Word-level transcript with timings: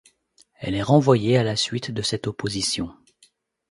Il 0.63 0.73
est 0.73 0.81
renvoyé 0.81 1.37
à 1.37 1.43
la 1.43 1.55
suite 1.55 1.91
de 1.91 2.01
cette 2.01 2.25
opposition. 2.25 2.91